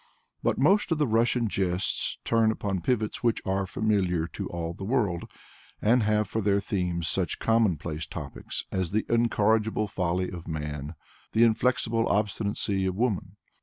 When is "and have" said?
5.79-6.27